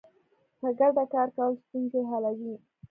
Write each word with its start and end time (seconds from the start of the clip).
په 0.59 0.67
ګډه 0.79 1.03
کار 1.13 1.27
کول 1.35 1.53
ستونزې 1.63 2.01
حلوي. 2.09 2.55